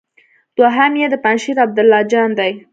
[0.57, 2.51] دوهم يې د پنجشېر عبدالله جان دی.